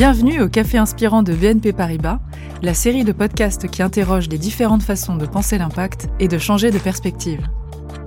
[0.00, 2.20] Bienvenue au Café Inspirant de BNP Paribas,
[2.62, 6.70] la série de podcasts qui interroge les différentes façons de penser l'impact et de changer
[6.70, 7.46] de perspective.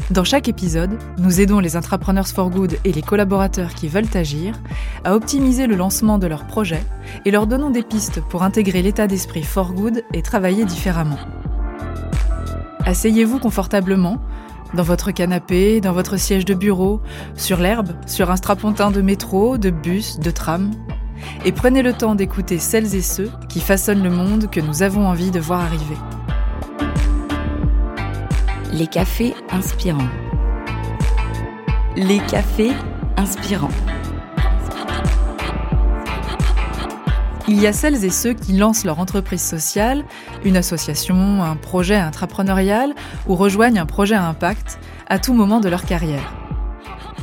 [0.09, 4.59] Dans chaque épisode, nous aidons les entrepreneurs for good et les collaborateurs qui veulent agir
[5.04, 6.84] à optimiser le lancement de leurs projets
[7.26, 11.20] et leur donnons des pistes pour intégrer l'état d'esprit for good et travailler différemment.
[12.88, 14.18] Asseyez-vous confortablement
[14.73, 17.02] dans votre canapé, dans votre siège de bureau,
[17.36, 20.72] sur l'herbe, sur un strapontin de métro, de bus, de tram,
[21.45, 25.08] et prenez le temps d'écouter celles et ceux qui façonnent le monde que nous avons
[25.08, 25.98] envie de voir arriver.
[28.72, 30.09] Les cafés inspirants.
[31.95, 32.72] Les cafés
[33.17, 33.70] inspirants.
[37.48, 40.05] Il y a celles et ceux qui lancent leur entreprise sociale,
[40.45, 42.94] une association, un projet intrapreneurial
[43.27, 46.34] ou rejoignent un projet à impact à tout moment de leur carrière.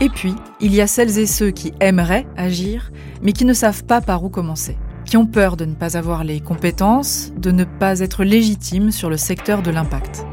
[0.00, 2.90] Et puis, il y a celles et ceux qui aimeraient agir,
[3.22, 6.24] mais qui ne savent pas par où commencer, qui ont peur de ne pas avoir
[6.24, 10.24] les compétences, de ne pas être légitimes sur le secteur de l'impact.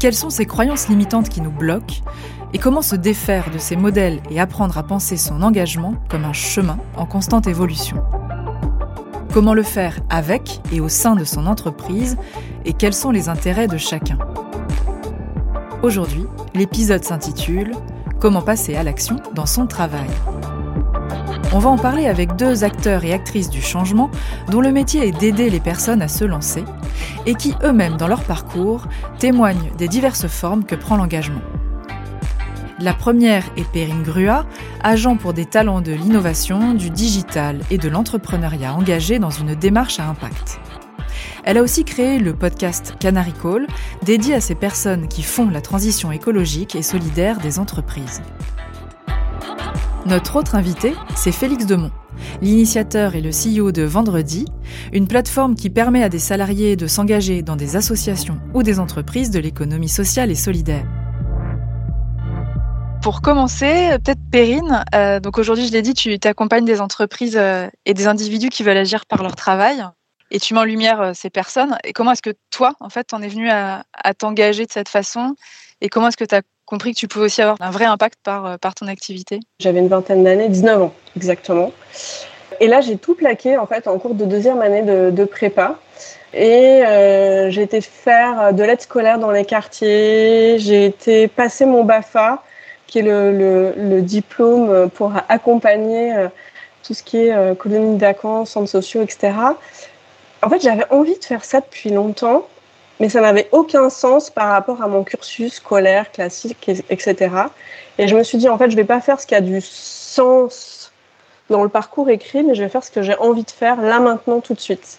[0.00, 2.02] Quelles sont ces croyances limitantes qui nous bloquent
[2.52, 6.32] et comment se défaire de ces modèles et apprendre à penser son engagement comme un
[6.32, 8.02] chemin en constante évolution?
[9.32, 12.16] Comment le faire avec et au sein de son entreprise
[12.64, 14.18] et quels sont les intérêts de chacun?
[15.82, 17.72] Aujourd'hui, l'épisode s'intitule
[18.20, 20.08] Comment passer à l'action dans son travail
[21.50, 24.10] On va en parler avec deux acteurs et actrices du changement
[24.50, 26.62] dont le métier est d'aider les personnes à se lancer
[27.24, 28.86] et qui eux-mêmes dans leur parcours
[29.18, 31.40] témoignent des diverses formes que prend l'engagement.
[32.80, 34.44] La première est Perrine Grua,
[34.84, 40.00] agent pour des talents de l'innovation, du digital et de l'entrepreneuriat engagé dans une démarche
[40.00, 40.60] à impact.
[41.44, 43.66] Elle a aussi créé le podcast Canary Call,
[44.04, 48.20] dédié à ces personnes qui font la transition écologique et solidaire des entreprises.
[50.06, 51.90] Notre autre invité, c'est Félix Demont,
[52.40, 54.46] l'initiateur et le CEO de Vendredi,
[54.92, 59.30] une plateforme qui permet à des salariés de s'engager dans des associations ou des entreprises
[59.30, 60.86] de l'économie sociale et solidaire.
[63.02, 67.68] Pour commencer, peut-être Perrine, euh, donc aujourd'hui je l'ai dit, tu accompagnes des entreprises euh,
[67.84, 69.84] et des individus qui veulent agir par leur travail
[70.30, 71.76] et tu mets en lumière euh, ces personnes.
[71.84, 73.84] Et comment est-ce que toi, en fait, en es venu à,
[74.18, 75.34] t'engager de cette façon?
[75.80, 78.18] Et comment est-ce que tu as compris que tu pouvais aussi avoir un vrai impact
[78.22, 79.40] par, euh, ton activité?
[79.60, 81.72] J'avais une vingtaine d'années, 19 ans exactement.
[82.60, 85.78] Et là, j'ai tout plaqué en fait en cours de deuxième année de, prépa.
[86.34, 90.58] Et euh, j'ai été faire de l'aide scolaire dans les quartiers.
[90.58, 92.42] J'ai été passer mon BAFA,
[92.86, 96.12] qui est le, diplôme pour accompagner
[96.82, 99.32] tout ce qui est colonie de vacances, centres sociaux, etc.
[100.42, 102.46] En fait, j'avais envie de faire ça depuis longtemps,
[103.00, 107.30] mais ça n'avait aucun sens par rapport à mon cursus scolaire, classique, etc.
[107.98, 109.60] Et je me suis dit, en fait, je vais pas faire ce qui a du
[109.60, 110.92] sens
[111.50, 113.98] dans le parcours écrit, mais je vais faire ce que j'ai envie de faire là,
[113.98, 114.98] maintenant, tout de suite.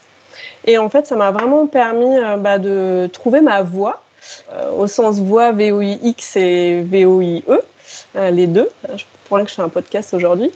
[0.66, 4.02] Et en fait, ça m'a vraiment permis euh, bah, de trouver ma voie,
[4.52, 7.62] euh, au sens voix V-O-I-X et V-O-I-E,
[8.16, 8.70] euh, les deux.
[8.96, 10.52] Je pourrais que je fais un podcast aujourd'hui.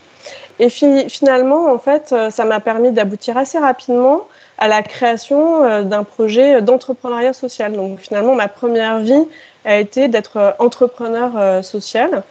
[0.60, 4.28] Et finalement, en fait, ça m'a permis d'aboutir assez rapidement
[4.58, 7.74] à la création euh, d'un projet d'entrepreneuriat social.
[7.74, 9.28] Donc finalement, ma première vie
[9.66, 12.24] a été d'être entrepreneur euh, social.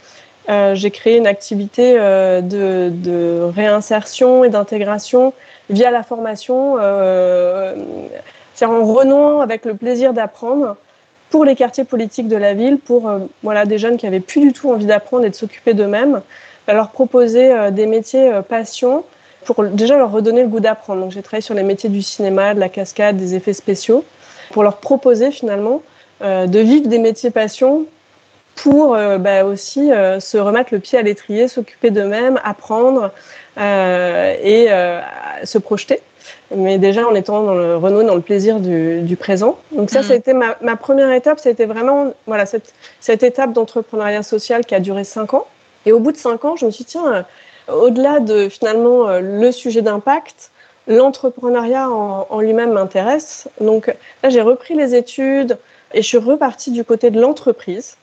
[0.49, 5.33] Euh, j'ai créé une activité de, réinsertion et d'intégration
[5.71, 6.77] via la formation,
[8.55, 10.77] c'est en renouant avec le plaisir d'apprendre
[11.31, 13.11] pour les quartiers politiques de la ville, pour
[13.43, 16.21] voilà des jeunes qui avaient plus du tout envie d'apprendre et de s'occuper d'eux-mêmes,
[16.67, 19.05] leur proposer des métiers passion
[19.45, 21.01] pour déjà leur redonner le goût d'apprendre.
[21.01, 24.05] Donc j'ai travaillé sur les métiers du cinéma, de la cascade, des effets spéciaux,
[24.51, 25.83] pour leur proposer finalement
[26.23, 27.87] euh, de vivre des métiers passion
[28.55, 33.11] pour euh, bah, aussi euh, se remettre le pied à l'étrier, s'occuper d'eux-mêmes, apprendre
[33.57, 34.69] et
[35.45, 36.01] se projeter.
[36.55, 39.59] Mais déjà en étant dans le renouveau, dans le plaisir du, du présent.
[39.73, 41.39] Donc ça, ça a été ma, ma première étape.
[41.41, 45.47] C'était vraiment voilà cette, cette étape d'entrepreneuriat social qui a duré cinq ans.
[45.85, 47.25] Et au bout de cinq ans, je me suis dit, tiens,
[47.69, 50.51] au-delà de finalement euh, le sujet d'impact,
[50.89, 53.49] l'entrepreneuriat en, lui-même m'intéresse.
[53.61, 53.87] Donc
[54.23, 55.59] là, j'ai repris les études
[55.95, 57.97] et je suis repartie du côté de l'entreprise.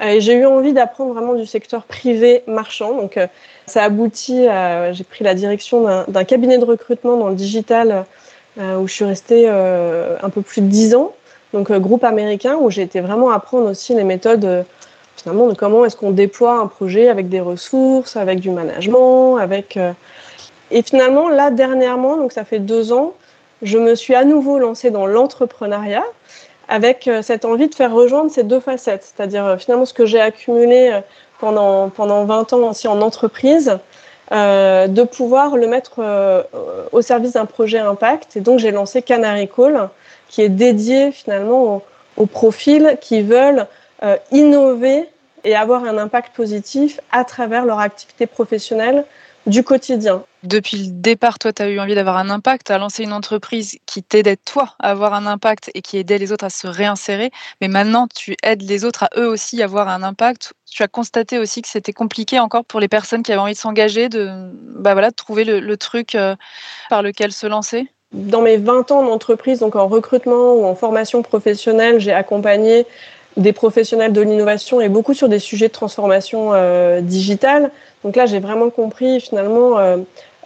[0.00, 2.94] Euh, j'ai eu envie d'apprendre vraiment du secteur privé marchand.
[2.94, 3.26] Donc euh,
[3.66, 8.06] ça aboutit à, j'ai pris la direction d'un cabinet de recrutement dans le digital
[8.56, 11.12] où je suis restée un peu plus de dix ans.
[11.52, 14.64] Donc groupe américain où j'ai été vraiment apprendre aussi les méthodes
[15.18, 19.76] finalement de comment est-ce qu'on déploie un projet avec des ressources, avec du management, avec
[19.76, 19.92] euh,
[20.70, 23.14] et finalement là dernièrement, donc ça fait deux ans,
[23.62, 26.04] je me suis à nouveau lancée dans l'entrepreneuriat
[26.68, 30.06] avec euh, cette envie de faire rejoindre ces deux facettes, c'est-à-dire euh, finalement ce que
[30.06, 31.00] j'ai accumulé
[31.40, 33.78] pendant pendant 20 ans aussi en entreprise,
[34.30, 36.02] de pouvoir le mettre
[36.92, 38.36] au service d'un projet impact.
[38.36, 39.88] Et donc j'ai lancé Canary Call,
[40.28, 41.82] qui est dédié finalement
[42.16, 43.66] aux, profils qui veulent
[44.30, 45.08] innover
[45.44, 49.04] et avoir un impact positif à travers leur activité professionnelle
[49.46, 50.24] du quotidien.
[50.44, 53.12] Depuis le départ, toi, tu as eu envie d'avoir un impact, tu as lancé une
[53.12, 56.68] entreprise qui t'aidait, toi, à avoir un impact et qui aidait les autres à se
[56.68, 57.30] réinsérer.
[57.60, 60.52] Mais maintenant, tu aides les autres à eux aussi avoir un impact.
[60.70, 63.58] Tu as constaté aussi que c'était compliqué encore pour les personnes qui avaient envie de
[63.58, 64.28] s'engager, de,
[64.76, 66.36] bah voilà, de trouver le, truc euh,
[66.90, 71.22] par lequel se lancer Dans mes 20 ans d'entreprise, donc en recrutement ou en formation
[71.22, 72.86] professionnelle, j'ai accompagné
[73.36, 77.70] des professionnels de l'innovation et beaucoup sur des sujets de transformation euh, digitale.
[78.04, 79.98] Donc là, j'ai vraiment compris finalement, euh,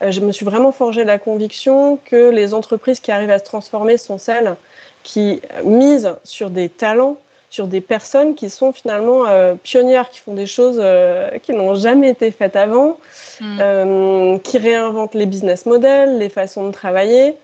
[0.07, 3.97] je me suis vraiment forgé la conviction que les entreprises qui arrivent à se transformer
[3.97, 4.57] sont celles
[5.03, 7.17] qui misent sur des talents,
[7.53, 11.75] sur des personnes qui sont finalement euh, pionnières, qui font des choses euh, qui n'ont
[11.75, 12.99] jamais été faites avant,
[13.41, 13.59] hmm.
[13.61, 17.35] euh, qui réinventent les business models, les façons de travailler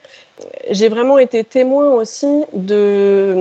[0.71, 3.35] j'ai vraiment été témoin aussi de,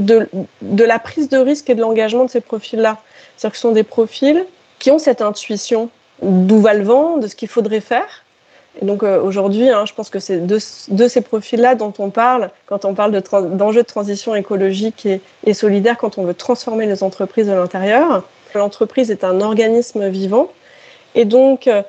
[0.00, 0.28] de,
[0.62, 2.98] de, la prise de risque et de l'engagement de ces profils-là.
[3.36, 4.44] C'est-à-dire que ce sont des profils
[4.78, 5.90] qui ont cette intuition
[6.22, 8.24] d'où va le vent, de ce qu'il faudrait faire.
[8.80, 10.58] Et donc euh, aujourd'hui, hein, je pense que c'est de,
[10.88, 15.54] de, ces profils-là dont on parle quand on parle d'enjeux de, transition écologique et, et,
[15.54, 18.22] solidaire, quand on veut transformer les entreprises de l'intérieur.
[18.54, 20.50] L'entreprise est un organisme vivant.
[21.14, 21.82] Et donc, euh,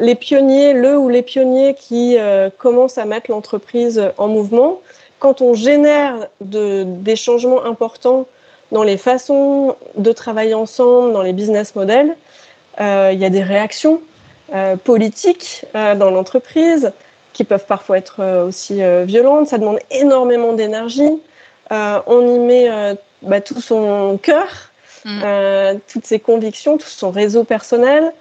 [0.00, 4.80] les pionniers, le ou les pionniers qui euh, commencent à mettre l'entreprise en mouvement,
[5.18, 8.26] quand on génère des changements importants
[8.70, 12.16] dans les façons de travailler ensemble, dans les business models,
[12.80, 14.00] euh, il y a des réactions
[14.54, 16.92] euh, politiques dans l'entreprise
[17.32, 19.48] qui peuvent parfois être aussi violentes.
[19.48, 21.20] Ça demande énormément d'énergie.
[21.70, 24.70] on y met bah, tout son cœur,
[25.04, 25.22] mmh.
[25.92, 28.12] toutes ses convictions, tout son réseau personnel.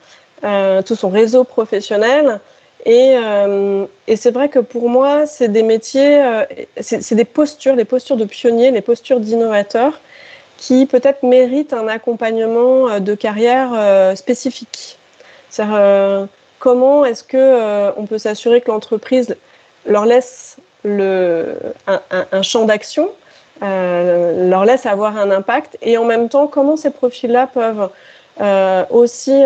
[0.43, 2.39] Euh, tout son réseau professionnel.
[2.85, 6.45] Et, euh, et c'est vrai que pour moi, c'est des métiers, euh,
[6.79, 9.99] c'est des postures, les postures de pionniers, les postures d'innovateurs
[10.57, 14.97] qui peut-être méritent un accompagnement de carrière spécifique.
[15.49, 16.27] C'est-à-dire,
[16.59, 19.35] comment est-ce que on peut s'assurer que l'entreprise
[19.85, 23.09] leur laisse le, un, un, un champ d'action,
[23.61, 27.89] leur laisse avoir un impact, et en même temps, comment ces profils-là peuvent
[28.89, 29.43] aussi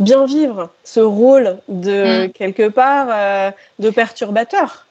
[0.00, 2.32] bien vivre ce rôle de mm.
[2.32, 4.86] quelque part euh, de perturbateur.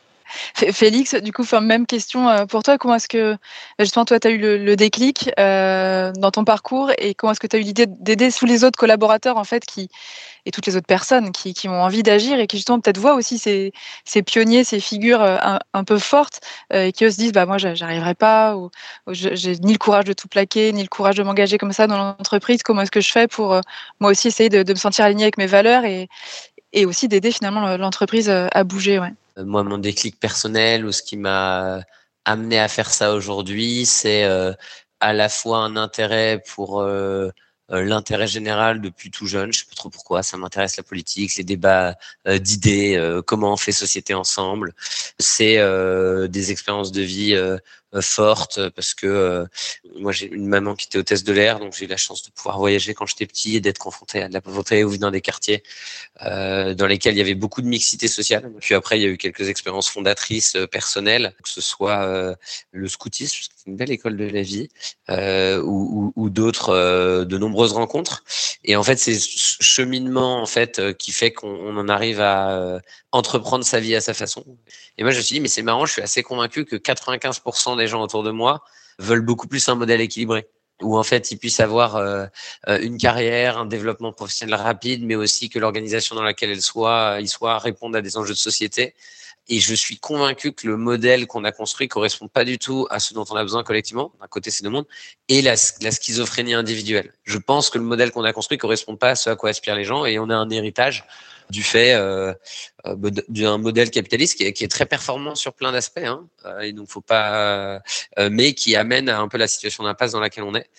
[0.54, 2.78] Félix, du coup, même question euh, pour toi.
[2.78, 3.38] Comment est-ce que,
[3.80, 7.48] justement, toi, tu as eu le, déclic euh, dans ton parcours et comment est-ce que
[7.48, 9.90] tu as eu l'idée d'aider tous les autres collaborateurs, en fait, qui,
[10.46, 13.38] et toutes les autres personnes qui, ont envie d'agir et qui, justement, peut-être voient aussi
[13.38, 13.72] ces,
[14.24, 15.38] pionniers, ces figures euh,
[15.74, 16.40] un, peu fortes
[16.74, 18.70] et qui, eux, se disent, bah, moi, j'arriverai pas ou,
[19.12, 21.98] j'ai ni le courage de tout plaquer, ni le courage de m'engager comme ça dans
[21.98, 22.64] l'entreprise.
[22.64, 23.60] Comment est-ce que je fais pour,
[24.00, 26.08] moi aussi, essayer de, de, me sentir aligné avec mes valeurs et,
[26.74, 29.14] et aussi d'aider, finalement, l'entreprise à bouger, ouais.
[29.40, 31.82] Euh, moi, mon déclic personnel ou ce qui m'a
[32.26, 34.54] amené à faire ça aujourd'hui, c'est euh,
[35.00, 37.32] à la fois un intérêt pour euh,
[37.70, 39.54] l'intérêt général depuis tout jeune.
[39.54, 40.24] Je sais pas trop pourquoi.
[40.24, 41.96] Ça m'intéresse la politique, les débats
[42.26, 44.74] d'idées, comment on fait société ensemble.
[45.20, 45.58] C'est
[46.30, 47.36] des expériences de vie
[48.02, 49.46] forte parce que euh,
[49.96, 52.30] moi j'ai une maman qui était hôtesse de l'air donc j'ai eu la chance de
[52.30, 55.22] pouvoir voyager quand j'étais petit et d'être confronté à de la pauvreté ou dans des
[55.22, 55.64] quartiers
[56.22, 58.52] euh, dans lesquels il y avait beaucoup de mixité sociale.
[58.60, 62.38] Puis après il y a eu quelques expériences fondatrices personnelles que ce soit
[62.72, 64.70] le scoutisme c'est une belle école de la vie
[65.10, 68.24] ou, ou, d'autres de nombreuses rencontres.
[68.64, 72.80] Et en fait c'est ce cheminement en fait qui fait qu'on en arrive à
[73.12, 74.46] entreprendre sa vie à sa façon.
[74.98, 77.79] Et moi je me suis dit mais c'est marrant je suis assez convaincu que 95%
[77.80, 78.64] des gens autour de moi
[79.00, 80.48] veulent beaucoup plus un modèle équilibré
[80.82, 82.26] où en fait ils puissent avoir euh,
[82.68, 87.18] euh, une carrière, un développement professionnel rapide, mais aussi que l'organisation dans laquelle elle soit,
[87.20, 88.96] ils soient répondent à des enjeux de société.
[89.52, 93.00] Et je suis convaincu que le modèle qu'on a construit correspond pas du tout à
[93.00, 94.12] ce dont on a besoin collectivement.
[94.22, 94.86] D'un côté, c'est le monde
[95.28, 97.14] et la, la, schizophrénie individuelle.
[97.24, 99.76] Je pense que le modèle qu'on a construit correspond pas à ce à quoi aspirent
[99.76, 101.04] les gens et on a un héritage
[101.50, 102.34] du fait euh,
[102.86, 102.96] euh
[103.28, 107.02] d'un modèle capitaliste qui est, très performant sur plein d'aspects, hein, euh, et donc faut
[107.02, 107.82] pas,
[108.30, 110.70] mais qui amène à un peu la situation d'impasse dans laquelle on est.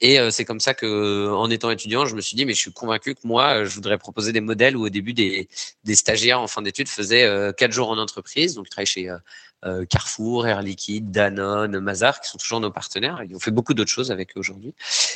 [0.00, 2.72] Et c'est comme ça que, en étant étudiant, je me suis dit, mais je suis
[2.72, 5.48] convaincu que moi, je voudrais proposer des modèles où au début des,
[5.84, 9.10] des stagiaires en fin d'études faisaient quatre jours en entreprise, donc ils travaillaient chez
[9.64, 13.22] euh, Carrefour, Air Liquide, Danone, Mazar, qui sont toujours nos partenaires.
[13.28, 14.74] Ils ont fait beaucoup d'autres choses avec eux aujourd'hui.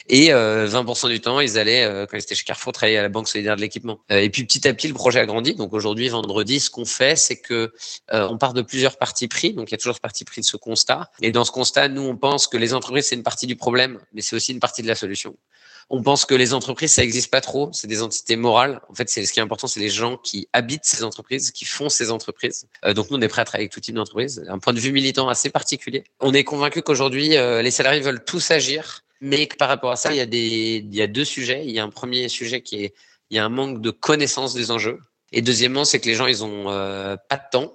[0.09, 3.29] Et 20% du temps, ils allaient, quand ils étaient chez Carrefour, travailler à la Banque
[3.29, 4.01] solidaire de l'équipement.
[4.11, 5.55] et puis petit à petit, le projet a grandi.
[5.55, 7.73] Donc aujourd'hui, vendredi, ce qu'on fait, c'est que
[8.11, 9.55] on part de plusieurs parties pris.
[9.55, 11.11] Donc il y a toujours ce parti pris de ce constat.
[11.21, 14.01] Et dans ce constat, nous, on pense que les entreprises, c'est une partie du problème,
[14.13, 15.37] mais c'est aussi une partie de la solution.
[15.95, 17.69] On pense que les entreprises, ça n'existe pas trop.
[17.75, 18.81] C'est des entités morales.
[18.89, 21.67] En fait, c'est ce qui est important, c'est les gens qui habitent ces entreprises, qui
[21.67, 22.67] font ces entreprises.
[22.87, 24.43] Euh, donc nous, on est prêts à travailler avec tout type d'entreprise.
[24.49, 26.05] Un point de vue militant assez particulier.
[26.19, 29.97] On est convaincu qu'aujourd'hui, euh, les salariés veulent tous agir, mais que par rapport à
[29.97, 31.63] ça, il y a deux sujets.
[31.67, 32.95] Il y a un premier sujet qui est,
[33.29, 34.99] il y a un manque de connaissance des enjeux.
[35.31, 37.71] Et deuxièmement, c'est que les gens, ils ont euh, pas de temps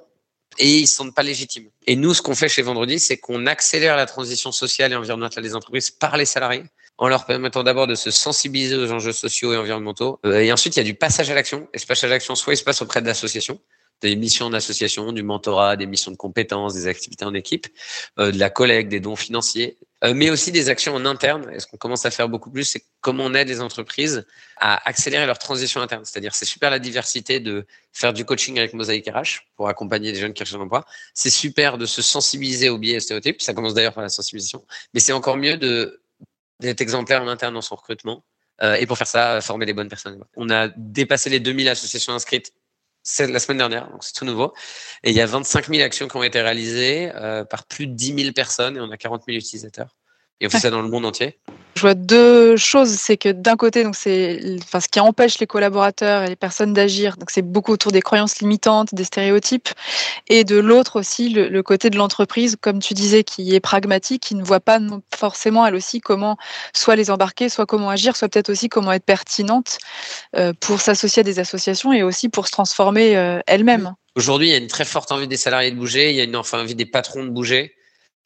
[0.57, 1.69] et ils se sentent pas légitimes.
[1.85, 5.43] Et nous, ce qu'on fait chez Vendredi, c'est qu'on accélère la transition sociale et environnementale
[5.43, 6.63] des entreprises par les salariés
[6.97, 10.19] en leur permettant d'abord de se sensibiliser aux enjeux sociaux et environnementaux.
[10.25, 11.67] Euh, et ensuite, il y a du passage à l'action.
[11.73, 13.59] Et ce passage à l'action, soit il se passe auprès de l'association,
[14.01, 17.67] des missions d'association, du mentorat, des missions de compétences, des activités en équipe,
[18.19, 21.51] euh, de la collecte, des dons financiers, euh, mais aussi des actions en interne.
[21.53, 24.25] Et ce qu'on commence à faire beaucoup plus, c'est comment on aide les entreprises
[24.57, 26.03] à accélérer leur transition interne.
[26.03, 30.19] C'est-à-dire, c'est super la diversité de faire du coaching avec Mosaïque RH pour accompagner des
[30.19, 30.83] jeunes qui recherchent un emploi.
[31.13, 33.41] C'est super de se sensibiliser aux biais et stéréotypes.
[33.41, 34.65] Ça commence d'ailleurs par la sensibilisation.
[34.93, 36.01] Mais c'est encore mieux de
[36.59, 38.23] d'être exemplaire en interne dans son recrutement.
[38.61, 40.19] Euh, et pour faire ça, former les bonnes personnes.
[40.35, 42.53] On a dépassé les 2000 associations inscrites
[43.19, 44.53] la semaine dernière, donc c'est tout nouveau.
[45.03, 47.93] Et il y a 25 000 actions qui ont été réalisées euh, par plus de
[47.93, 49.95] 10 000 personnes et on a 40 000 utilisateurs.
[50.39, 51.39] Et on fait ça dans le monde entier.
[51.77, 55.45] Je vois deux choses, c'est que d'un côté, donc c'est, enfin, ce qui empêche les
[55.45, 59.69] collaborateurs et les personnes d'agir, donc c'est beaucoup autour des croyances limitantes, des stéréotypes,
[60.27, 64.33] et de l'autre aussi le, côté de l'entreprise, comme tu disais, qui est pragmatique, qui
[64.33, 64.79] ne voit pas
[65.15, 66.35] forcément elle aussi comment
[66.73, 69.77] soit les embarquer, soit comment agir, soit peut-être aussi comment être pertinente
[70.35, 73.93] euh, pour s'associer à des associations et aussi pour se transformer euh, elle-même.
[74.15, 76.23] Aujourd'hui, il y a une très forte envie des salariés de bouger, il y a
[76.23, 77.76] une envie des patrons de bouger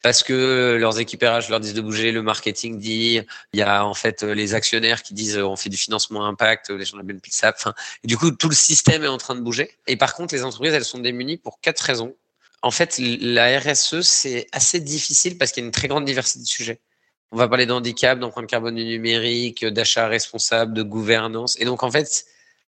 [0.02, 3.20] parce que leurs équipérages leur disent de bouger, le marketing dit,
[3.52, 6.84] il y a en fait les actionnaires qui disent on fait du financement impact, les
[6.84, 7.54] gens de PITSAP.
[7.56, 9.70] Enfin, du coup, tout le système est en train de bouger.
[9.86, 12.16] Et par contre, les entreprises, elles sont démunies pour quatre raisons.
[12.62, 16.40] En fait, la RSE, c'est assez difficile parce qu'il y a une très grande diversité
[16.40, 16.80] de sujets.
[17.30, 21.56] On va parler d'handicap, d'empreinte carbone du numérique, d'achat responsable, de gouvernance.
[21.60, 22.26] Et donc, en fait,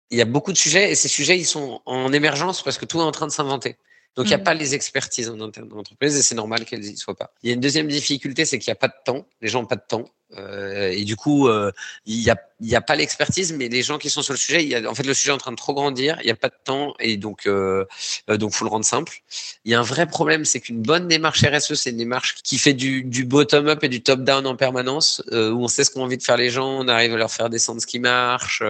[0.10, 2.86] il y a beaucoup de sujets et ces sujets, ils sont en émergence parce que
[2.86, 3.78] tout est en train de s'inventer.
[4.16, 4.44] Donc, il n'y a mm.
[4.44, 7.32] pas les expertises en interne d'entreprise et c'est normal qu'elles n'y soient pas.
[7.44, 9.26] Il y a une deuxième difficulté, c'est qu'il n'y a pas de temps.
[9.42, 10.06] Les gens n'ont pas de temps.
[10.38, 11.72] Euh, et du coup, euh,
[12.06, 14.64] il n'y a, y a pas l'expertise, mais les gens qui sont sur le sujet,
[14.64, 16.18] y a, en fait, le sujet est en train de trop grandir.
[16.22, 17.86] Il n'y a pas de temps et donc, euh,
[18.30, 19.22] euh, donc, faut le rendre simple.
[19.66, 22.58] Il y a un vrai problème, c'est qu'une bonne démarche RSE, c'est une démarche qui
[22.58, 26.04] fait du, du bottom-up et du top-down en permanence, euh, où on sait ce qu'ont
[26.04, 28.62] envie de faire les gens, on arrive à leur faire descendre ce qui marche,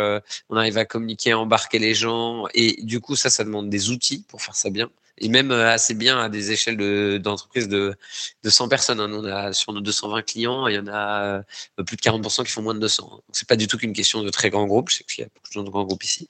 [0.49, 3.89] on arrive à communiquer, à embarquer les gens, et du coup, ça, ça demande des
[3.89, 6.77] outils pour faire ça bien et même euh, assez bien à des échelles
[7.21, 7.95] d'entreprise de,
[8.43, 8.99] de, 100 personnes.
[8.99, 9.11] Hein.
[9.11, 11.43] On a, sur nos 220 clients, il y en a
[11.79, 13.09] euh, plus de 40% qui font moins de 200.
[13.11, 13.19] Hein.
[13.31, 14.89] C'est pas du tout qu'une question de très grands groupes.
[14.89, 16.27] Je sais qu'il y a beaucoup de grands groupes ici.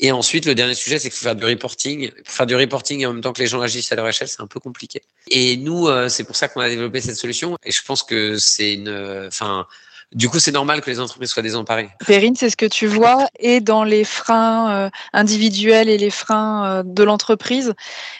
[0.00, 2.10] Et ensuite, le dernier sujet, c'est qu'il faut faire du reporting.
[2.10, 4.42] Pour faire du reporting en même temps que les gens agissent à leur échelle, c'est
[4.42, 5.02] un peu compliqué.
[5.30, 7.56] Et nous, euh, c'est pour ça qu'on a développé cette solution.
[7.64, 9.66] Et je pense que c'est une, enfin,
[10.14, 11.90] du coup, c'est normal que les entreprises soient désemparées.
[12.06, 16.64] Perrine, c'est ce que tu vois et dans les freins euh, individuels et les freins
[16.64, 17.74] euh, de l'entreprise.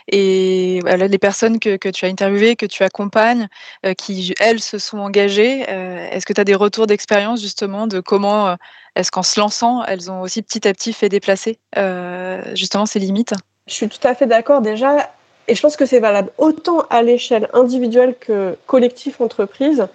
[0.09, 3.49] Et les personnes que, tu as interviewées, que tu accompagnes,
[3.87, 8.00] euh, qui, elles, se sont engagées, est-ce que tu as des retours d'expérience justement de
[8.00, 8.57] comment
[8.95, 11.59] est-ce qu'en se lançant, elles ont aussi petit à petit fait déplacer
[12.54, 13.35] justement ces limites?
[13.66, 15.11] Je suis tout à fait d'accord déjà.
[15.47, 19.88] Et je pense que c'est valable autant à l'échelle individuelle que collectif entreprise.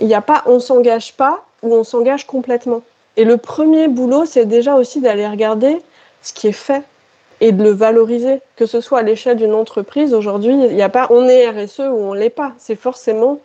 [0.00, 2.82] Il n'y a pas on s'engage pas ou on s'engage complètement.
[3.16, 5.78] Et le premier boulot, c'est déjà aussi d'aller regarder
[6.22, 6.82] ce qui est fait
[7.40, 10.14] et de le valoriser, que ce soit à l'échelle d'une entreprise.
[10.14, 12.52] Aujourd'hui, il n'y a pas on est RSE ou on l'est pas.
[12.58, 13.40] C'est forcément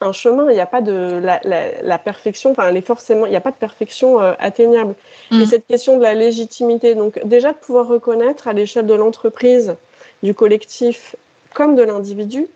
[0.00, 0.50] un chemin.
[0.50, 2.50] Il n'y a pas de la, perfection.
[2.50, 3.26] Enfin, elle est forcément.
[3.26, 4.94] Il n'y a pas de perfection euh, atteignable.
[5.30, 5.46] Et mm.
[5.46, 6.94] cette question de la légitimité.
[6.94, 9.76] Donc déjà de pouvoir reconnaître à l'échelle de l'entreprise,
[10.22, 11.16] du collectif
[11.54, 12.48] comme de l'individu,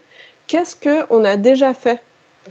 [0.48, 2.00] qu'est-ce que on a déjà fait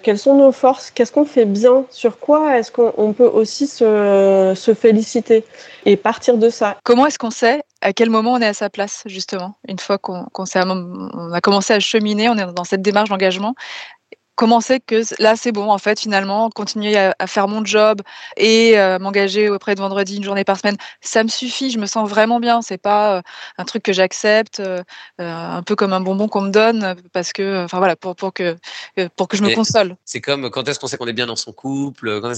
[0.03, 4.53] quelles sont nos forces Qu'est-ce qu'on fait bien Sur quoi est-ce qu'on peut aussi se,
[4.79, 5.43] féliciter
[5.85, 6.77] et partir de ça.
[6.83, 9.97] Comment est-ce qu'on sait à quel moment on est à sa place, justement Une fois
[9.97, 13.55] qu'on on a commencé à cheminer, on est dans cette démarche d'engagement,
[14.37, 18.01] comment c'est que là c'est bon en fait finalement continuer à, faire mon job
[18.37, 21.87] et euh, m'engager auprès de vendredi une journée par semaine ça me suffit je me
[21.87, 23.21] sens vraiment bien c'est pas euh,
[23.57, 24.83] un truc que j'accepte euh,
[25.17, 28.55] un peu comme un bonbon qu'on me donne parce que enfin voilà pour pour que
[29.15, 29.97] pour que je me console.
[30.05, 32.31] c'est comme quand est-ce qu'on sait qu'on est bien dans son couple quand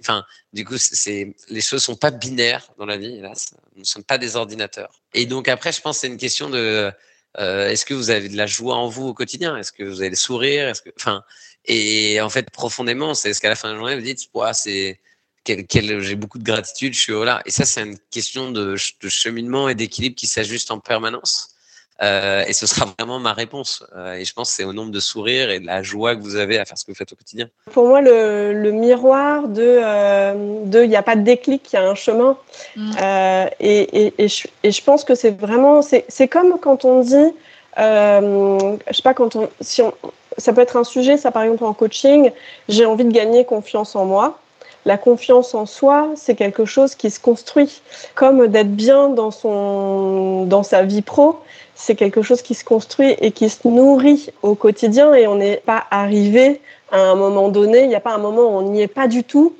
[0.00, 3.86] enfin du coup c'est les choses sont pas binaires dans la vie hélas nous ne
[3.86, 4.90] sommes pas des ordinateurs.
[5.14, 6.90] Et donc après je pense c'est une question de
[7.38, 9.56] Est-ce que vous avez de la joie en vous au quotidien?
[9.56, 10.68] Est-ce que vous avez le sourire?
[10.68, 11.22] Est-ce que, enfin,
[11.64, 15.00] et en fait, profondément, c'est ce qu'à la fin de la journée, vous dites, c'est
[15.46, 17.42] j'ai beaucoup de gratitude, je suis là.
[17.46, 21.55] Et ça, c'est une question de, de cheminement et d'équilibre qui s'ajuste en permanence.
[22.02, 23.84] Euh, et ce sera vraiment ma réponse.
[23.96, 26.20] Euh, et je pense que c'est au nombre de sourires et de la joie que
[26.20, 27.48] vous avez à faire ce que vous faites au quotidien.
[27.72, 30.34] Pour moi, le, le miroir de euh,
[30.72, 32.36] il n'y a pas de déclic, il y a un chemin.
[32.76, 32.92] Mm.
[33.00, 37.00] Euh, et, et, et, je, et, je, pense que c'est vraiment, c'est comme quand on
[37.00, 37.34] dit,
[37.78, 39.94] euh, je sais pas, quand on, si on,
[40.36, 42.30] ça peut être un sujet, ça par exemple en coaching,
[42.68, 44.38] j'ai envie de gagner confiance en moi.
[44.86, 47.82] La confiance en soi, c'est quelque chose qui se construit,
[48.14, 51.36] comme d'être bien dans son, dans sa vie pro
[51.76, 55.58] c'est quelque chose qui se construit et qui se nourrit au quotidien et on n'est
[55.58, 58.80] pas arrivé à un moment donné, il n'y a pas un moment où on n'y
[58.80, 59.54] est pas du tout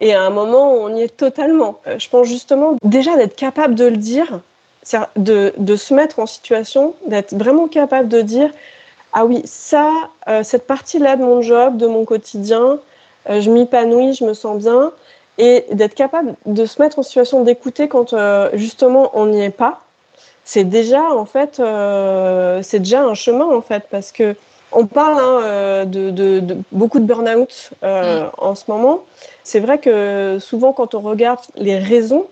[0.00, 1.80] et à un moment où on y est totalement.
[1.86, 4.40] Euh, je pense justement déjà d'être capable de le dire,
[5.16, 8.50] de, de se mettre en situation, d'être vraiment capable de dire
[9.12, 9.90] ah oui, ça,
[10.28, 12.78] euh, cette partie-là de mon job, de mon quotidien,
[13.28, 14.92] je m'épanouis, je me sens bien,
[15.38, 18.14] et d'être capable de se mettre en situation d'écouter quand
[18.54, 19.80] justement on n'y est pas,
[20.46, 24.36] c'est déjà en fait, euh, c'est déjà un chemin en fait, parce que
[24.72, 28.30] on parle hein, euh, de, de, de, beaucoup de burn-out euh, mm.
[28.38, 29.00] en ce moment.
[29.42, 32.28] C'est vrai que souvent quand on regarde les raisons,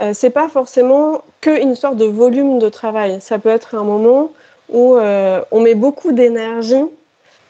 [0.00, 3.18] euh, c'est pas forcément qu'une sorte de volume de travail.
[3.20, 4.30] Ça peut être un moment
[4.68, 6.84] où euh, on met beaucoup d'énergie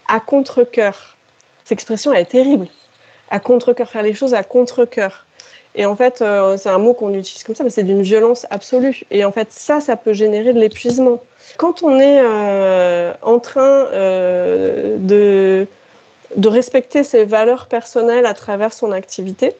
[0.08, 1.17] à contre-cœur.
[1.68, 2.66] Cette expression elle est terrible.
[3.28, 5.26] À contre-cœur, faire les choses à contre-cœur.
[5.74, 8.46] Et en fait, euh, c'est un mot qu'on utilise comme ça, mais c'est d'une violence
[8.48, 9.02] absolue.
[9.10, 11.22] Et en fait, ça, ça peut générer de l'épuisement.
[11.58, 15.66] Quand on est euh, en train euh, de,
[16.42, 19.52] respecter ses valeurs personnelles à travers son activité,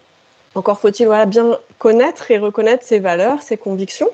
[0.55, 4.09] encore faut-il bien connaître et reconnaître ses valeurs, ses convictions.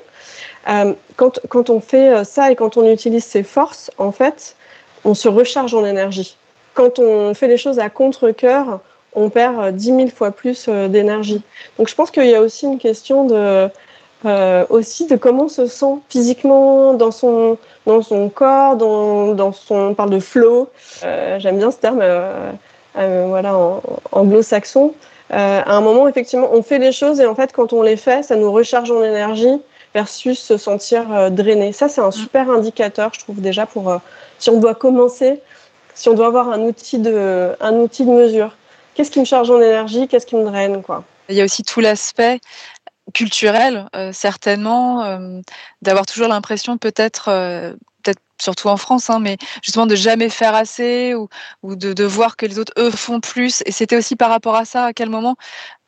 [1.15, 4.57] Quand, quand on fait ça et quand on utilise ses forces, en fait,
[5.05, 6.35] on se recharge en énergie.
[6.75, 8.79] Quand on fait les choses à contre-cœur,
[9.13, 11.41] on perd 10 euh, 000 fois plus euh, d'énergie.
[11.79, 13.69] Donc je pense qu'il y a aussi une question de,
[14.25, 19.51] euh, aussi de comment on se sent physiquement dans son, dans son corps, dans, dans
[19.51, 20.69] son, on parle de flow,
[21.03, 22.51] euh, j'aime bien ce terme euh,
[22.97, 24.93] euh, voilà, en, anglo-saxon.
[25.29, 28.23] à un moment, effectivement, on fait les choses et en fait, quand on les fait,
[28.23, 29.61] ça nous recharge en énergie
[29.93, 31.71] versus se sentir drainé.
[31.71, 33.99] Ça, c'est un super indicateur, je trouve déjà, pour
[34.39, 35.39] si on doit commencer,
[35.95, 38.55] si on doit avoir un outil de, un outil de mesure
[38.95, 41.03] qu'est-ce qui me charge en énergie, qu'est-ce qui me draine, quoi?
[41.29, 42.39] Il y a aussi tout l'aspect
[43.13, 45.39] culturel, euh, certainement, euh,
[45.83, 50.55] d'avoir toujours l'impression peut-être, euh, peut-être surtout en France, hein, mais justement de jamais faire
[50.55, 51.29] assez ou,
[51.61, 53.61] ou de, de, voir que les autres eux font plus.
[53.65, 55.35] Et c'était aussi par rapport à ça, à quel moment,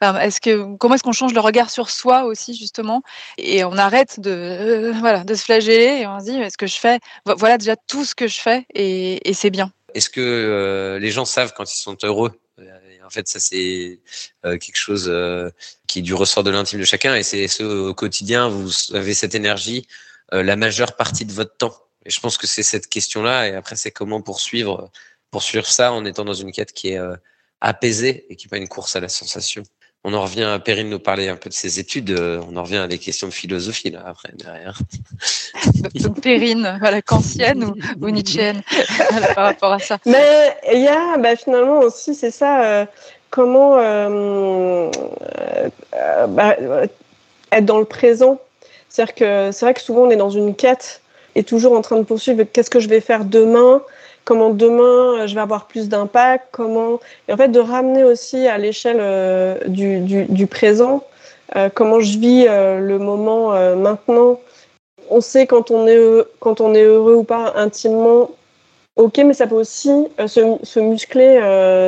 [0.02, 3.02] est-ce que comment est-ce qu'on change le regard sur soi aussi justement?
[3.39, 6.78] Et on arrête de voilà de se flageller et on se dit est-ce que je
[6.78, 7.00] fais?
[7.26, 9.72] Voilà déjà tout ce que je fais et, et c'est bien.
[9.97, 12.39] Est-ce que euh, les gens savent quand ils sont heureux?
[13.07, 14.01] En fait, ça c'est
[14.45, 15.49] euh, quelque chose euh,
[15.88, 19.13] qui est du ressort de l'intime de chacun, et c'est ce au quotidien, vous avez
[19.13, 19.88] cette énergie
[20.33, 21.75] euh, la majeure partie de votre temps.
[22.05, 24.91] Et je pense que c'est cette question-là, et après c'est comment poursuivre
[25.31, 26.99] poursuivre ça en étant dans une quête qui est
[27.62, 29.63] apaisée et qui n'est pas une course à la sensation
[30.08, 32.12] on en revient à Perrine nous parler un peu de ses études.
[32.12, 34.80] Euh, on en revient à des questions de philosophie là après derrière.
[35.96, 38.62] Donc Perrine, voilà, kantienne ou, ou nietzschéenne
[39.36, 39.98] par rapport à ça.
[40.06, 42.86] Mais il y a bah, finalement aussi, c'est ça, euh,
[43.32, 44.89] comment euh,
[45.93, 46.56] euh, bah,
[47.52, 48.39] être dans le présent.
[48.88, 51.02] C'est-à-dire que c'est vrai que souvent on est dans une quête
[51.36, 53.82] et toujours en train de poursuivre qu'est-ce que je vais faire demain,
[54.28, 58.46] comment demain euh, je vais avoir plus d'impact, comment et en fait de ramener aussi
[58.46, 61.04] à l'échelle euh, du, du, du, présent
[61.56, 64.40] euh, comment je vis euh, le moment maintenant.
[65.10, 66.00] On sait quand on est
[66.42, 68.32] quand on est heureux ou pas intimement.
[68.98, 69.92] Ok, mais ça peut aussi
[70.26, 71.40] se, se, muscler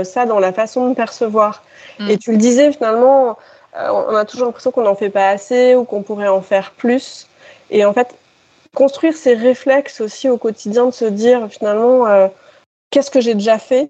[0.06, 1.64] ça dans la façon de percevoir.
[2.00, 2.10] Mm.
[2.10, 3.38] Et tu le disais finalement,
[3.76, 7.28] on a toujours l'impression qu'on n'en fait pas assez ou qu'on pourrait en faire plus.
[7.72, 8.16] Et en fait,
[8.76, 12.28] construire ces réflexes aussi au quotidien, de se dire finalement euh,
[12.92, 13.88] qu'est-ce que j'ai déjà fait,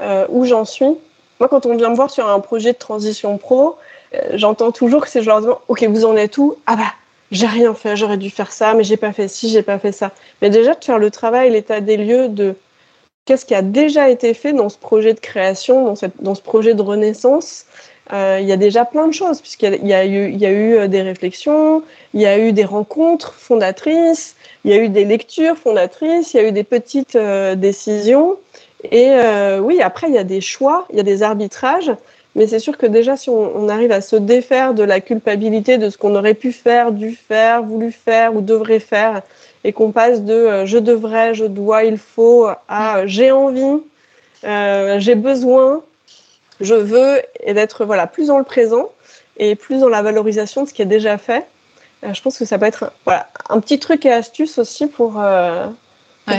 [0.00, 0.96] euh, où j'en suis.
[1.38, 3.76] Moi, quand on vient me voir sur un projet de transition pro,
[4.14, 6.56] euh, j'entends toujours que c'est je leur ok vous en êtes où?
[6.66, 6.92] Ah bah
[7.32, 9.92] j'ai rien fait, j'aurais dû faire ça, mais j'ai pas fait ci, j'ai pas fait
[9.92, 10.12] ça.
[10.40, 12.54] Mais déjà de faire le travail, l'état des lieux de
[13.24, 16.82] qu'est-ce qui a déjà été fait dans ce projet de création, dans ce projet de
[16.82, 17.66] renaissance,
[18.12, 21.82] euh, il y a déjà plein de choses, puisqu'il y, a eu, euh, des réflexions,
[22.14, 26.36] il y a eu des rencontres fondatrices, il y a eu des lectures fondatrices, il
[26.36, 28.36] y a eu des petites euh, décisions.
[28.92, 29.10] Et
[29.60, 31.90] oui, après, il y a des choix, il y a des arbitrages.
[32.36, 35.90] Mais c'est sûr que déjà, si on, arrive à se défaire de la culpabilité de
[35.90, 39.22] ce qu'on aurait pu faire, dû faire, voulu faire ou devrait faire,
[39.64, 43.80] et qu'on passe de je devrais, je dois, il faut à j'ai envie,
[44.44, 45.82] j'ai besoin,
[46.60, 48.90] je veux et d'être voilà plus dans le présent
[49.36, 51.46] et plus dans la valorisation de ce qui est déjà fait.
[52.04, 55.20] Euh, je pense que ça peut être voilà, un petit truc et astuce aussi pour,
[55.20, 55.66] euh,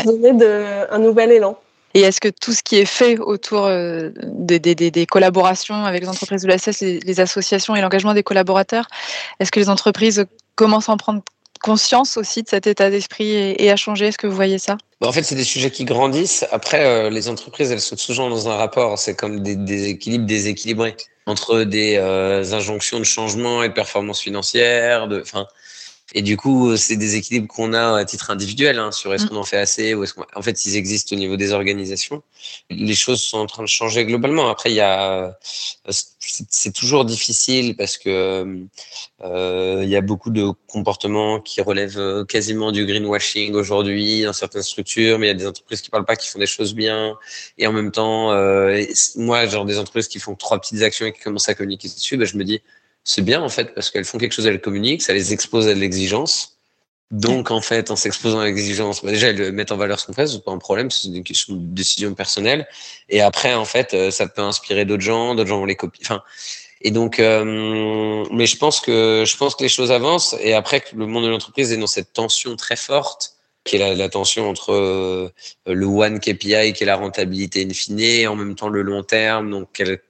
[0.05, 1.57] donner de, un nouvel élan.
[1.93, 6.01] Et est-ce que tout ce qui est fait autour euh, des, des, des, collaborations avec
[6.01, 8.87] les entreprises de l'ASS, les, les associations et l'engagement des collaborateurs,
[9.39, 10.25] est-ce que les entreprises
[10.55, 11.21] commencent à en prendre
[11.57, 14.77] conscience aussi de cet état d'esprit et, à changer Est-ce que vous voyez ça?
[15.01, 16.45] Bah, En fait, c'est des sujets qui grandissent.
[16.51, 18.97] Après, euh, les entreprises, elles sont toujours dans un rapport.
[18.97, 24.21] C'est comme des, des, équilibres déséquilibrés entre des euh, injonctions de changement et de performance
[24.21, 25.07] financière.
[25.07, 25.23] De,
[26.13, 29.29] et du coup, c'est des équilibres qu'on a à titre individuel hein, sur est-ce mm.
[29.29, 30.25] qu'on en fait assez ou est-ce qu'on...
[30.35, 32.23] En fait, ils existent au niveau des organisations.
[32.69, 34.49] Les choses sont en train de changer globalement.
[34.49, 35.37] Après, il y a,
[35.89, 38.65] c'est toujours difficile parce que
[39.21, 44.33] euh, il y a beaucoup de comportements qui relèvent euh, quasiment du greenwashing aujourd'hui dans
[44.33, 46.73] certaines structures, mais il y a des entreprises qui parlent pas, qui font des choses
[46.73, 47.17] bien,
[47.57, 48.81] et en même temps, euh,
[49.15, 52.17] moi, genre des entreprises qui font trois petites actions et qui commencent à communiquer dessus,
[52.17, 52.61] ben, je me dis
[53.07, 55.73] c'est bien en fait parce qu'elles font quelque chose, elles communiquent, ça les expose à
[55.73, 56.57] de l'exigence.
[57.09, 60.13] Donc en fait, en s'exposant à l'exigence, bah, déjà elles mettent en valeur ce qu'on
[60.13, 62.67] fait, c'est pas un problème, c'est une question de décision personnelle.
[63.07, 66.03] Et après en fait, euh, ça peut inspirer d'autres gens, d'autres gens vont les copier.
[66.05, 66.21] Enfin,
[66.81, 70.35] et donc, euh, mais je pense que je pense que les choses avancent.
[70.41, 73.95] Et après, que le monde de l'entreprise est dans cette tension très forte, qui est
[73.95, 75.29] la, tension entre euh,
[75.65, 79.01] le one KPI, qui est la rentabilité in fine, et en même temps le long
[79.01, 79.49] terme.
[79.49, 80.01] Donc, quel,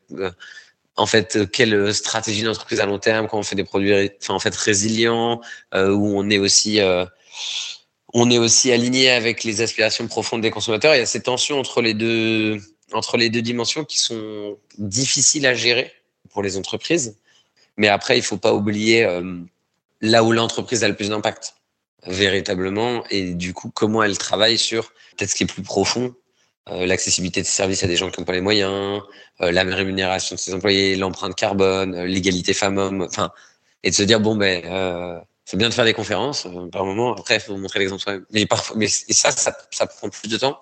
[0.97, 4.33] en fait euh, quelle stratégie d'entreprise à long terme quand on fait des produits enfin,
[4.33, 5.41] en fait résilients
[5.73, 7.05] euh, où on est aussi euh,
[8.13, 10.95] on est aussi aligné avec les aspirations profondes des consommateurs.
[10.95, 12.59] Il y a ces tensions entre les deux
[12.93, 15.91] entre les deux dimensions qui sont difficiles à gérer
[16.29, 17.17] pour les entreprises.
[17.75, 19.39] Mais après, il faut pas oublier euh,
[20.01, 21.55] là où l'entreprise a le plus d'impact
[22.05, 26.15] véritablement et du coup comment elle travaille sur peut-être ce qui est plus profond
[26.71, 29.01] euh, l'accessibilité de services à des gens qui n'ont pas les moyens,
[29.41, 33.31] euh, la rémunération de ses employés, l'empreinte carbone, euh, l'égalité femmes-hommes, enfin,
[33.83, 37.15] et de se dire bon ben c'est bien de faire des conférences par moment.
[37.15, 40.59] Après, il faut montrer l'exemple Mais parfois, mais ça, ça, prend plus de temps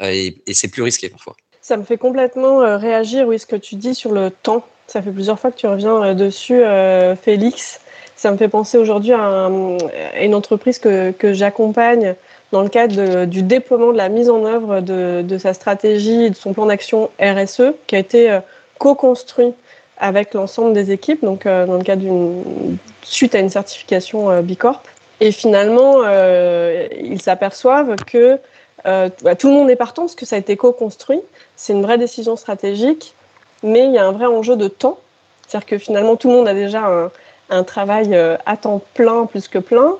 [0.00, 1.36] et, et c'est plus risqué parfois.
[1.60, 4.66] Ça me fait complètement réagir, oui, ce que tu dis sur le temps.
[4.88, 6.60] Ça fait plusieurs fois que tu reviens dessus,
[7.22, 7.80] Félix.
[8.16, 12.16] Ça me fait penser aujourd'hui à, à, une entreprise que, que j'accompagne
[12.52, 16.30] dans le cadre du déploiement de la mise en œuvre de, de sa stratégie et
[16.30, 18.40] de son plan d'action RSE, qui a été euh,
[18.78, 19.54] co-construit
[19.98, 24.42] avec l'ensemble des équipes, donc euh, dans le cadre d'une suite à une certification euh,
[24.42, 24.82] Bicorp.
[25.20, 28.38] Et finalement, euh, ils s'aperçoivent que
[28.86, 31.20] euh, bah, tout le monde est partant parce que ça a été co-construit.
[31.56, 33.14] C'est une vraie décision stratégique,
[33.62, 34.98] mais il y a un vrai enjeu de temps.
[35.46, 37.10] C'est-à-dire que finalement, tout le monde a déjà un,
[37.48, 39.96] un travail à temps plein, plus que plein,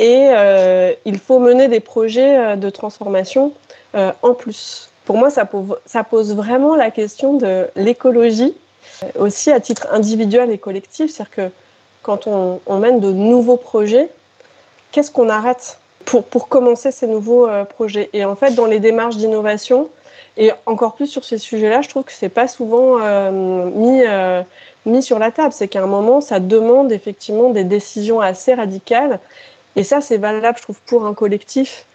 [0.00, 3.52] et euh, il faut mener des projets euh, de transformation
[3.94, 4.88] euh, en plus.
[5.04, 8.54] Pour moi, ça pose, vraiment la question de l'écologie,
[9.18, 11.10] aussi à titre individuel et collectif.
[11.10, 11.50] C'est-à-dire que
[12.02, 14.08] quand on, mène de nouveaux projets,
[14.92, 18.08] qu'est-ce qu'on arrête pour, pour commencer ces nouveaux projets?
[18.12, 19.90] Et en fait, dans les démarches d'innovation,
[20.36, 22.98] et encore plus sur ces sujets-là, je trouve que c'est pas souvent
[23.32, 24.02] mis,
[24.86, 25.52] mis sur la table.
[25.52, 29.18] C'est qu'à un moment, ça demande effectivement des décisions assez radicales
[29.76, 31.86] et ça, c'est valable, je trouve, pour un collectif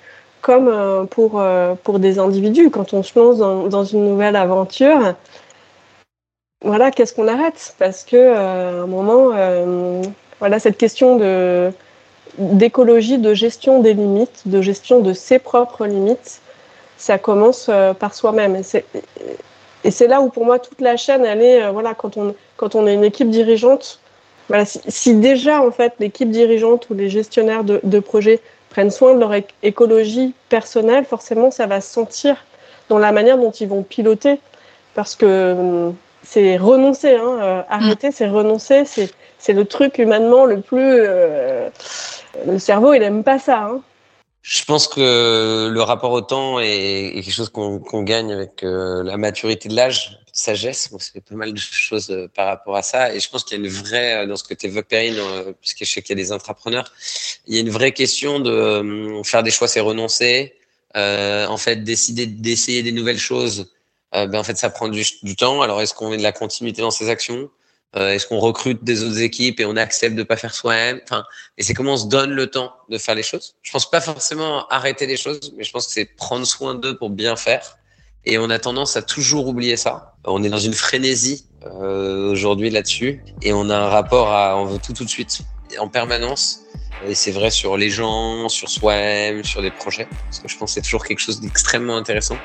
[0.45, 2.69] comme euh, pour, euh, pour des individus.
[2.69, 5.15] Quand on se lance dans, dans une nouvelle aventure,
[6.63, 7.75] voilà, qu'est-ce qu'on arrête?
[7.79, 9.31] Parce que euh, à un moment,
[10.39, 11.19] voilà, cette question
[12.37, 16.41] d'écologie, de gestion des limites, de gestion de ses propres limites,
[16.97, 18.61] ça commence par soi-même.
[19.83, 22.85] Et c'est là où, pour moi, toute la chaîne, elle voilà, quand on, quand on
[22.85, 23.99] est une équipe dirigeante,
[24.47, 28.91] voilà, si, si, déjà en fait l'équipe dirigeante ou les gestionnaires de, de, projets prennent
[28.91, 32.37] soin de leur écologie personnelle, forcément ça va se sentir
[32.89, 34.39] dans la manière dont ils vont piloter,
[34.93, 40.61] parce que hum, c'est renoncer, hein, euh, arrêter, c'est renoncer, c'est le truc humainement le
[40.61, 40.79] plus.
[40.81, 41.69] Euh,
[42.45, 43.63] le cerveau, il aime pas ça.
[43.63, 43.81] Hein.
[44.41, 48.63] Je pense que le rapport au temps est, est quelque chose qu'on qu gagne avec
[48.63, 50.89] euh, la maturité de l'âge sagesse.
[50.91, 53.15] Bon, c'est pas mal de choses euh, par rapport à ça.
[53.15, 55.15] Et je pense qu'il y a une vraie, euh, dans ce que tu évoques, Perrine,
[55.17, 56.91] euh, puisque je sais qu'il y a des intrapreneurs,
[57.47, 60.53] il y a une vraie question de faire des choix, c'est renoncer.
[60.95, 63.73] Euh, en fait, décider d'essayer des nouvelles choses,
[64.13, 65.61] euh, ben, en fait, ça prend du, du temps.
[65.61, 67.49] Alors, est-ce qu'on met de la continuité dans ces actions?
[67.97, 70.99] Euh, Est-ce qu'on recrute des autres équipes et on accepte de pas faire soi-même?
[71.03, 71.23] Enfin,
[71.57, 73.55] et c'est comment on se donne le temps de faire les choses?
[73.61, 76.97] Je pense pas forcément arrêter les choses, mais je pense que c'est prendre soin d'eux
[76.97, 77.77] pour bien faire.
[78.25, 80.15] Et on a tendance à toujours oublier ça.
[80.25, 84.65] On est dans une frénésie euh, aujourd'hui là-dessus, et on a un rapport à on
[84.65, 85.41] veut tout tout de suite,
[85.79, 86.61] en permanence.
[87.07, 90.07] Et c'est vrai sur les gens, sur soi-même, sur des projets.
[90.25, 92.37] Parce que je pense que c'est toujours quelque chose d'extrêmement intéressant.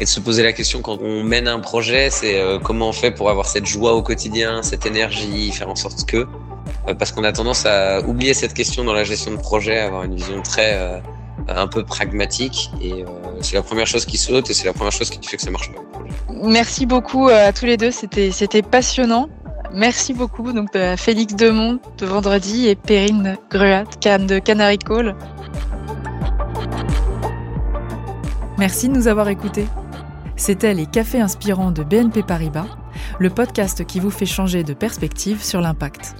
[0.00, 2.92] Et de se poser la question quand on mène un projet, c'est euh, comment on
[2.92, 6.26] fait pour avoir cette joie au quotidien, cette énergie, faire en sorte que.
[6.88, 10.04] Euh, parce qu'on a tendance à oublier cette question dans la gestion de projet, avoir
[10.04, 10.98] une vision très euh,
[11.48, 12.70] un peu pragmatique.
[12.82, 13.04] Et
[13.40, 15.50] c'est la première chose qui saute et c'est la première chose qui fait que ça
[15.50, 15.80] marche pas.
[16.42, 19.28] Merci beaucoup à tous les deux, c'était c'était passionnant.
[19.72, 25.14] Merci beaucoup donc à Félix Demont de Vendredi et Perrine Gruat de Canary Call.
[28.58, 29.66] Merci de nous avoir écoutés.
[30.36, 32.66] C'était les Cafés Inspirants de BNP Paribas,
[33.18, 36.14] le podcast qui vous fait changer de perspective sur l'impact.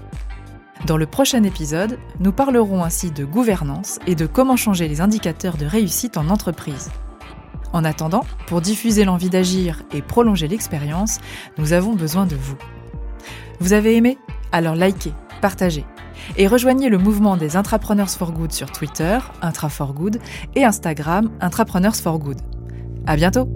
[0.84, 5.56] Dans le prochain épisode, nous parlerons ainsi de gouvernance et de comment changer les indicateurs
[5.56, 6.90] de réussite en entreprise.
[7.72, 11.18] En attendant, pour diffuser l'envie d'agir et prolonger l'expérience,
[11.58, 12.56] nous avons besoin de vous.
[13.58, 14.18] Vous avez aimé?
[14.52, 15.84] Alors likez, partagez
[16.36, 20.18] et rejoignez le mouvement des Intrapreneurs for Good sur Twitter, Intra for Good,
[20.54, 22.40] et Instagram, Intrapreneurs for Good.
[23.06, 23.48] À bientôt!